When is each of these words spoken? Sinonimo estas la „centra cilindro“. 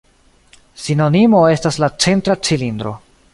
Sinonimo 0.85 1.41
estas 1.57 1.79
la 1.85 1.91
„centra 2.07 2.39
cilindro“. 2.49 2.97